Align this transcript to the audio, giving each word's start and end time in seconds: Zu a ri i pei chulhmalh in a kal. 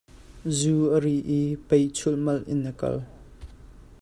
Zu 0.57 0.75
a 0.95 0.97
ri 1.03 1.15
i 1.39 1.41
pei 1.67 1.85
chulhmalh 1.97 2.45
in 2.53 2.61
a 2.71 2.73
kal. 2.79 2.97